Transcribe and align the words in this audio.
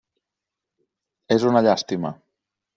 És 1.37 1.47
una 1.53 1.63
llàstima. 1.71 2.15